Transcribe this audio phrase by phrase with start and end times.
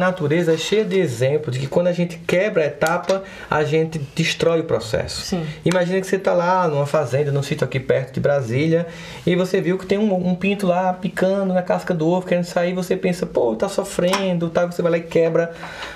[0.00, 3.62] A natureza é cheia de exemplos de que quando a gente quebra a etapa, a
[3.64, 5.20] gente destrói o processo.
[5.20, 5.46] Sim.
[5.62, 8.86] Imagina que você está lá numa fazenda, num sítio aqui perto de Brasília,
[9.26, 12.44] e você viu que tem um, um pinto lá picando na casca do ovo, querendo
[12.44, 14.64] sair, você pensa, pô, tá sofrendo, tá?
[14.64, 15.52] Você vai lá e quebra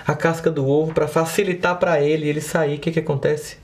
[0.06, 2.76] a casca do ovo para facilitar para ele ele sair.
[2.76, 3.56] O que que acontece?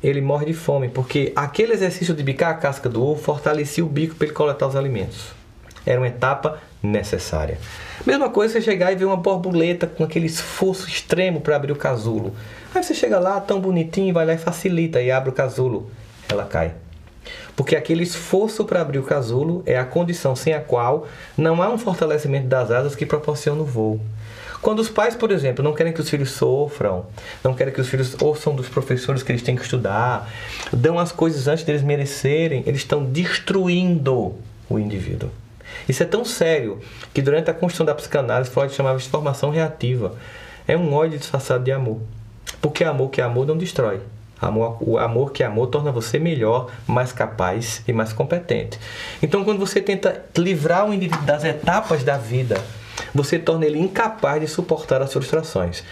[0.00, 3.88] Ele morre de fome, porque aquele exercício de bicar a casca do ovo fortalecia o
[3.88, 5.39] bico para ele coletar os alimentos.
[5.84, 7.58] Era uma etapa necessária.
[8.06, 11.76] Mesma coisa você chegar e ver uma borboleta com aquele esforço extremo para abrir o
[11.76, 12.34] casulo.
[12.74, 15.90] Aí você chega lá, tão bonitinho, vai lá e facilita e abre o casulo.
[16.28, 16.72] Ela cai.
[17.54, 21.06] Porque aquele esforço para abrir o casulo é a condição sem a qual
[21.36, 24.00] não há um fortalecimento das asas que proporciona o voo.
[24.62, 27.06] Quando os pais, por exemplo, não querem que os filhos sofram,
[27.42, 30.30] não querem que os filhos ouçam dos professores que eles têm que estudar,
[30.72, 34.34] dão as coisas antes deles merecerem, eles estão destruindo
[34.68, 35.30] o indivíduo.
[35.90, 36.78] Isso é tão sério
[37.12, 40.14] que durante a construção da psicanálise Freud chamava de formação reativa.
[40.68, 42.00] É um ódio disfarçado de amor.
[42.62, 44.00] Porque amor que amor não destrói.
[44.40, 48.78] Amor, o amor que amor torna você melhor, mais capaz e mais competente.
[49.20, 52.62] Então, quando você tenta livrar o indivíduo das etapas da vida,
[53.14, 55.82] você torna ele incapaz de suportar as frustrações.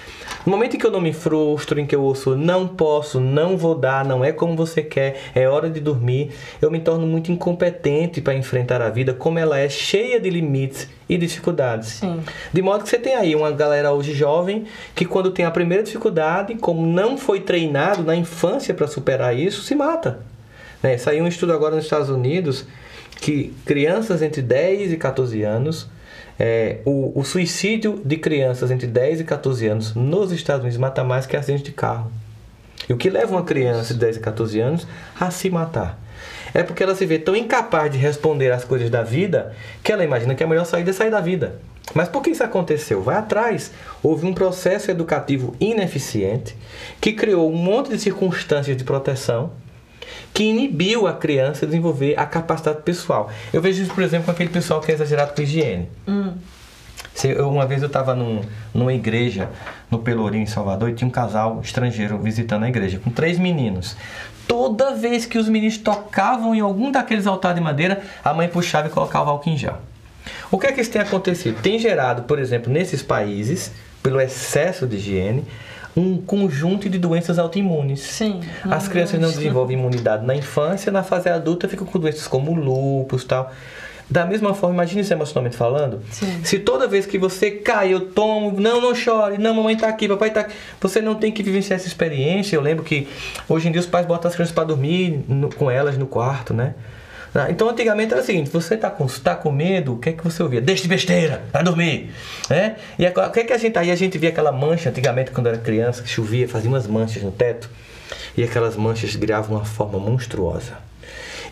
[0.44, 3.56] No momento em que eu não me frustro, em que eu ouço não posso, não
[3.56, 7.30] vou dar, não é como você quer, é hora de dormir, eu me torno muito
[7.30, 11.88] incompetente para enfrentar a vida como ela é cheia de limites e dificuldades.
[11.88, 12.20] Sim.
[12.52, 14.64] De modo que você tem aí uma galera hoje jovem
[14.94, 19.62] que quando tem a primeira dificuldade, como não foi treinado na infância para superar isso,
[19.62, 20.20] se mata.
[20.82, 20.96] Né?
[20.98, 22.66] Saiu um estudo agora nos Estados Unidos
[23.20, 25.88] que crianças entre 10 e 14 anos
[26.38, 31.02] é, o, o, suicídio de crianças entre 10 e 14 anos nos Estados Unidos mata
[31.02, 32.10] mais que acidente de carro.
[32.88, 34.86] E o que leva uma criança de 10 e 14 anos
[35.18, 35.98] a se matar?
[36.54, 40.04] É porque ela se vê tão incapaz de responder às coisas da vida que ela
[40.04, 41.60] imagina que a melhor saída é sair da vida.
[41.94, 43.02] Mas por que isso aconteceu?
[43.02, 43.72] Vai atrás.
[44.02, 46.56] Houve um processo educativo ineficiente
[47.00, 49.52] que criou um monte de circunstâncias de proteção
[50.32, 53.30] que inibiu a criança a desenvolver a capacidade pessoal.
[53.52, 55.88] Eu vejo isso, por exemplo, com aquele pessoal que é exagerado com higiene.
[56.06, 56.32] Hum.
[57.40, 58.42] Uma vez eu estava num,
[58.72, 59.50] numa igreja
[59.90, 63.96] no Pelourinho, em Salvador, e tinha um casal estrangeiro visitando a igreja, com três meninos.
[64.46, 68.86] Toda vez que os meninos tocavam em algum daqueles altares de madeira, a mãe puxava
[68.86, 69.78] e colocava álcool em gel.
[70.50, 71.60] O que é que isso tem acontecido?
[71.60, 73.72] Tem gerado, por exemplo, nesses países,
[74.02, 75.44] pelo excesso de higiene,
[75.96, 78.00] um conjunto de doenças autoimunes.
[78.00, 78.40] Sim.
[78.64, 83.24] As crianças não desenvolvem imunidade na infância, na fase adulta ficam com doenças como lúpus
[83.24, 83.52] tal.
[84.10, 86.00] Da mesma forma, imagine isso emocionalmente falando.
[86.10, 86.40] Sim.
[86.42, 90.08] Se toda vez que você cai, eu tomo, não, não chore, não, mamãe tá aqui,
[90.08, 90.54] papai tá aqui.
[90.80, 92.56] Você não tem que vivenciar essa experiência.
[92.56, 93.06] Eu lembro que
[93.46, 96.54] hoje em dia os pais botam as crianças para dormir no, com elas no quarto,
[96.54, 96.74] né?
[97.34, 100.12] Ah, então antigamente era o seguinte, você está com, tá com medo, o que é
[100.12, 100.60] que você ouvia?
[100.60, 102.10] Deixa de besteira, vai dormir.
[102.48, 102.76] Né?
[102.98, 105.46] E o que é que a gente aí a gente via aquela mancha antigamente quando
[105.48, 107.68] era criança, que chovia, fazia umas manchas no teto,
[108.36, 110.78] e aquelas manchas criavam uma forma monstruosa.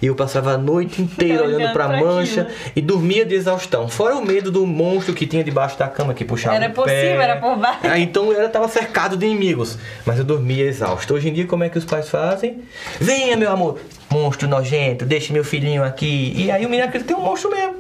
[0.01, 2.57] E eu passava a noite inteira olhando para a mancha aquilo.
[2.77, 3.89] e dormia de exaustão.
[3.89, 7.23] Fora o medo do monstro que tinha debaixo da cama que puxava Era possível, pé.
[7.23, 7.81] era por baixo.
[7.85, 11.15] Ah, então eu estava cercado de inimigos, mas eu dormia exausto.
[11.15, 12.61] Hoje em dia, como é que os pais fazem?
[13.01, 13.79] Venha, meu amor,
[14.11, 16.33] monstro nojento, deixe meu filhinho aqui.
[16.37, 17.77] E aí o menino acredita que tem um monstro mesmo.